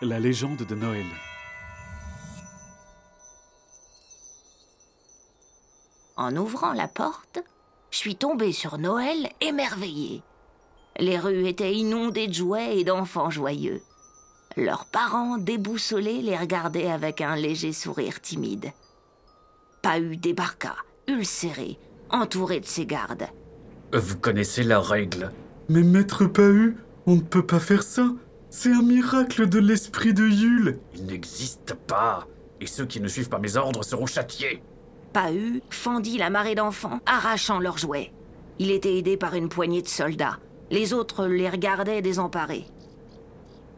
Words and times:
La 0.00 0.20
légende 0.20 0.58
de 0.58 0.76
Noël. 0.76 1.06
En 6.16 6.36
ouvrant 6.36 6.72
la 6.72 6.86
porte, 6.86 7.40
je 7.90 7.96
suis 7.96 8.14
tombée 8.14 8.52
sur 8.52 8.78
Noël 8.78 9.28
émerveillée. 9.40 10.22
Les 11.00 11.18
rues 11.18 11.48
étaient 11.48 11.74
inondées 11.74 12.28
de 12.28 12.32
jouets 12.32 12.78
et 12.78 12.84
d'enfants 12.84 13.30
joyeux. 13.30 13.82
Leurs 14.56 14.84
parents 14.86 15.36
déboussolés 15.36 16.22
les 16.22 16.36
regardaient 16.36 16.90
avec 16.90 17.20
un 17.20 17.34
léger 17.34 17.72
sourire 17.72 18.20
timide. 18.20 18.70
Pahu 19.82 20.16
débarqua, 20.16 20.76
ulcéré, 21.08 21.76
entouré 22.10 22.60
de 22.60 22.66
ses 22.66 22.86
gardes. 22.86 23.26
Vous 23.92 24.16
connaissez 24.18 24.62
la 24.62 24.78
règle. 24.78 25.32
Mais 25.68 25.82
maître 25.82 26.24
Pahu, 26.26 26.76
on 27.06 27.16
ne 27.16 27.20
peut 27.20 27.44
pas 27.44 27.58
faire 27.58 27.82
ça. 27.82 28.06
C'est 28.50 28.72
un 28.72 28.82
miracle 28.82 29.46
de 29.48 29.58
l'esprit 29.58 30.14
de 30.14 30.26
Yule. 30.26 30.78
Il 30.94 31.06
n'existe 31.06 31.74
pas. 31.74 32.26
Et 32.60 32.66
ceux 32.66 32.86
qui 32.86 33.00
ne 33.00 33.08
suivent 33.08 33.28
pas 33.28 33.38
mes 33.38 33.56
ordres 33.56 33.84
seront 33.84 34.06
châtiés. 34.06 34.62
Pahu 35.12 35.62
fendit 35.70 36.18
la 36.18 36.30
marée 36.30 36.54
d'enfants, 36.54 37.00
arrachant 37.06 37.60
leurs 37.60 37.78
jouets. 37.78 38.12
Il 38.58 38.70
était 38.70 38.96
aidé 38.96 39.16
par 39.16 39.34
une 39.34 39.48
poignée 39.48 39.82
de 39.82 39.88
soldats. 39.88 40.38
Les 40.70 40.92
autres 40.92 41.26
les 41.26 41.48
regardaient 41.48 42.02
désemparés. 42.02 42.66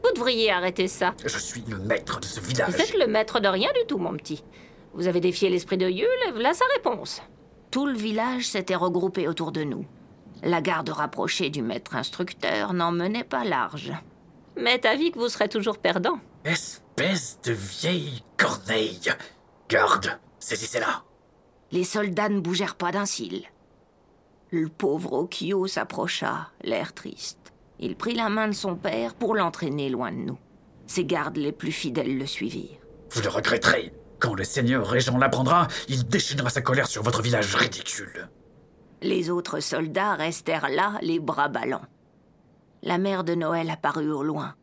Vous 0.03 0.13
devriez 0.15 0.51
arrêter 0.51 0.89
ça. 0.89 1.15
Je 1.25 1.39
suis 1.39 1.63
le 1.69 1.79
maître 1.79 2.21
de 2.21 2.25
ce 2.25 2.41
village. 2.41 2.71
Vous 2.71 2.81
êtes 2.81 2.99
le 2.99 3.07
maître 3.07 3.41
de 3.41 3.49
rien 3.49 3.71
du 3.79 3.87
tout, 3.87 3.99
mon 3.99 4.17
petit. 4.17 4.43
Vous 4.95 5.07
avez 5.07 5.21
défié 5.21 5.51
l'esprit 5.51 5.79
de 5.79 5.89
Yule, 5.89 6.33
voilà 6.33 6.55
sa 6.55 6.65
réponse. 6.77 7.23
Tout 7.71 7.87
le 7.87 7.97
village 7.97 8.49
s'était 8.49 8.75
regroupé 8.75 9.29
autour 9.29 9.53
de 9.53 9.63
nous. 9.63 9.85
La 10.43 10.63
garde 10.63 10.89
rapprochée 10.89 11.51
du 11.51 11.63
maître 11.63 11.95
instructeur 11.95 12.73
n'en 12.73 12.91
menait 12.91 13.25
pas 13.25 13.45
large. 13.45 13.93
Mais 14.61 14.81
vie 14.97 15.11
que 15.11 15.19
vous 15.19 15.29
serez 15.29 15.49
toujours 15.49 15.79
perdant. 15.79 16.21
Espèce 16.45 17.39
de 17.43 17.53
vieille 17.53 18.23
corneille. 18.37 19.11
Garde, 19.69 20.19
saisissez-la. 20.39 21.03
Les 21.73 21.85
soldats 21.85 22.29
ne 22.29 22.41
bougèrent 22.41 22.77
pas 22.77 22.93
d'un 22.93 23.07
cil. 23.07 23.45
Le 24.51 24.69
pauvre 24.69 25.13
Okio 25.13 25.67
s'approcha, 25.67 26.51
l'air 26.63 26.93
triste. 26.93 27.53
Il 27.79 27.97
prit 27.97 28.15
la 28.15 28.29
main 28.29 28.49
de 28.49 28.53
son 28.53 28.77
père 28.77 29.15
pour 29.15 29.35
l'entraîner 29.35 29.89
loin 29.89 30.13
de 30.13 30.17
nous. 30.17 30.39
Ses 30.87 31.05
gardes 31.05 31.37
les 31.37 31.53
plus 31.53 31.73
fidèles 31.73 32.19
le 32.19 32.27
suivirent. 32.27 32.81
Vous 33.13 33.23
le 33.23 33.29
regretterez. 33.29 33.93
Quand 34.19 34.35
le 34.35 34.45
seigneur 34.45 34.87
régent 34.87 35.17
l'apprendra, 35.17 35.69
il 35.89 36.07
déchaînera 36.07 36.51
sa 36.51 36.61
colère 36.61 36.89
sur 36.89 37.03
votre 37.03 37.23
village 37.23 37.55
ridicule. 37.55 38.29
Les 39.01 39.31
autres 39.31 39.61
soldats 39.61 40.15
restèrent 40.15 40.69
là, 40.69 40.99
les 41.01 41.19
bras 41.19 41.49
ballants. 41.49 41.87
La 42.83 42.99
mère 42.99 43.25
de 43.25 43.35
Noël 43.35 43.69
apparut 43.71 44.11
au 44.11 44.23
loin, 44.23 44.55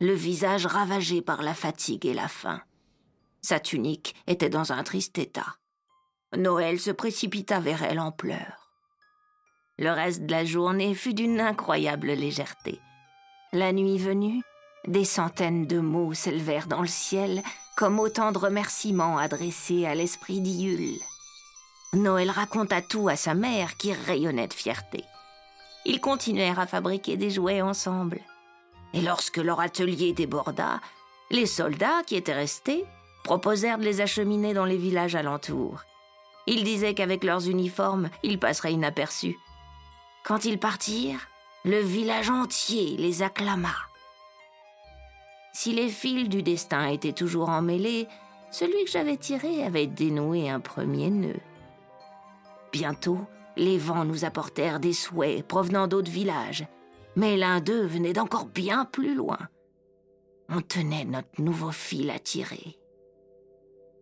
le 0.00 0.12
visage 0.12 0.66
ravagé 0.66 1.22
par 1.22 1.42
la 1.42 1.54
fatigue 1.54 2.06
et 2.06 2.14
la 2.14 2.26
faim. 2.26 2.60
Sa 3.42 3.60
tunique 3.60 4.14
était 4.26 4.50
dans 4.50 4.72
un 4.72 4.82
triste 4.82 5.18
état. 5.18 5.56
Noël 6.36 6.80
se 6.80 6.90
précipita 6.90 7.60
vers 7.60 7.82
elle 7.82 8.00
en 8.00 8.12
pleurs. 8.12 8.70
Le 9.78 9.90
reste 9.90 10.26
de 10.26 10.30
la 10.30 10.44
journée 10.44 10.94
fut 10.94 11.14
d'une 11.14 11.40
incroyable 11.40 12.08
légèreté. 12.08 12.80
La 13.52 13.72
nuit 13.72 13.98
venue, 13.98 14.42
des 14.86 15.04
centaines 15.04 15.66
de 15.66 15.78
mots 15.78 16.14
s'élevèrent 16.14 16.66
dans 16.66 16.82
le 16.82 16.88
ciel 16.88 17.42
comme 17.76 17.98
autant 17.98 18.32
de 18.32 18.38
remerciements 18.38 19.18
adressés 19.18 19.86
à 19.86 19.94
l'esprit 19.94 20.40
d'Iule. 20.40 20.98
Noël 21.92 22.30
raconta 22.30 22.82
tout 22.82 23.08
à 23.08 23.16
sa 23.16 23.34
mère 23.34 23.76
qui 23.76 23.92
rayonnait 23.92 24.48
de 24.48 24.54
fierté. 24.54 25.04
Ils 25.84 26.00
continuèrent 26.00 26.58
à 26.58 26.66
fabriquer 26.66 27.16
des 27.16 27.30
jouets 27.30 27.62
ensemble. 27.62 28.20
Et 28.92 29.00
lorsque 29.00 29.38
leur 29.38 29.60
atelier 29.60 30.12
déborda, 30.12 30.80
les 31.30 31.46
soldats 31.46 32.02
qui 32.06 32.16
étaient 32.16 32.34
restés 32.34 32.84
proposèrent 33.24 33.78
de 33.78 33.84
les 33.84 34.00
acheminer 34.00 34.54
dans 34.54 34.64
les 34.64 34.76
villages 34.76 35.14
alentours. 35.14 35.82
Ils 36.46 36.64
disaient 36.64 36.94
qu'avec 36.94 37.22
leurs 37.22 37.48
uniformes, 37.48 38.10
ils 38.22 38.38
passeraient 38.38 38.72
inaperçus. 38.72 39.36
Quand 40.24 40.44
ils 40.44 40.58
partirent, 40.58 41.28
le 41.64 41.78
village 41.78 42.30
entier 42.30 42.96
les 42.96 43.22
acclama. 43.22 43.74
Si 45.52 45.72
les 45.72 45.88
fils 45.88 46.28
du 46.28 46.42
destin 46.42 46.86
étaient 46.88 47.12
toujours 47.12 47.48
emmêlés, 47.48 48.08
celui 48.50 48.84
que 48.84 48.90
j'avais 48.90 49.16
tiré 49.16 49.62
avait 49.62 49.86
dénoué 49.86 50.48
un 50.48 50.60
premier 50.60 51.10
nœud. 51.10 51.40
Bientôt, 52.72 53.20
les 53.60 53.76
vents 53.76 54.06
nous 54.06 54.24
apportèrent 54.24 54.80
des 54.80 54.94
souhaits 54.94 55.46
provenant 55.46 55.86
d'autres 55.86 56.10
villages, 56.10 56.66
mais 57.14 57.36
l'un 57.36 57.60
d'eux 57.60 57.84
venait 57.84 58.14
d'encore 58.14 58.46
bien 58.46 58.86
plus 58.86 59.14
loin. 59.14 59.38
On 60.48 60.62
tenait 60.62 61.04
notre 61.04 61.40
nouveau 61.40 61.70
fil 61.70 62.10
à 62.10 62.18
tirer. 62.18 62.78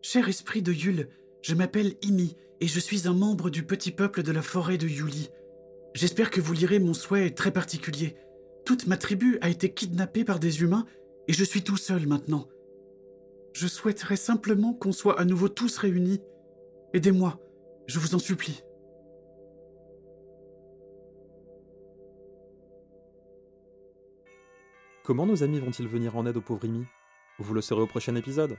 Cher 0.01 0.29
esprit 0.29 0.63
de 0.63 0.73
Yule, 0.73 1.09
je 1.43 1.55
m'appelle 1.57 1.95
Imi 2.03 2.37
et 2.61 2.69
je 2.69 2.79
suis 2.79 3.09
un 3.09 3.15
membre 3.15 3.51
du 3.51 3.65
petit 3.65 3.91
peuple 3.91 4.23
de 4.23 4.31
la 4.31 4.43
forêt 4.43 4.79
de 4.79 4.87
Yuli. 4.87 5.29
J'espère 5.93 6.31
que 6.31 6.41
vous 6.41 6.53
lirez 6.53 6.79
mon 6.79 6.95
souhait 6.95 7.31
très 7.31 7.51
particulier. 7.51 8.15
Toute 8.65 8.87
ma 8.87 8.97
tribu 8.97 9.39
a 9.41 9.49
été 9.49 9.75
kidnappée 9.75 10.25
par 10.25 10.39
des 10.39 10.63
humains 10.63 10.87
et 11.27 11.33
je 11.33 11.45
suis 11.45 11.63
tout 11.63 11.77
seul 11.77 12.07
maintenant. 12.07 12.47
Je 13.55 13.67
souhaiterais 13.67 14.17
simplement 14.17 14.73
qu'on 14.73 14.93
soit 14.93 15.19
à 15.21 15.25
nouveau 15.25 15.49
tous 15.49 15.79
réunis. 15.79 16.21
Aidez-moi, 16.95 17.41
je 17.89 17.99
vous 17.99 18.15
en 18.15 18.21
supplie. 18.21 18.63
Comment 25.09 25.25
nos 25.25 25.43
amis 25.43 25.59
vont-ils 25.59 25.89
venir 25.89 26.19
en 26.19 26.27
aide 26.27 26.37
au 26.37 26.43
pauvre 26.43 26.67
Imi? 26.67 26.85
Vous 27.39 27.55
le 27.55 27.63
saurez 27.63 27.81
au 27.81 27.87
prochain 27.87 28.15
épisode. 28.15 28.59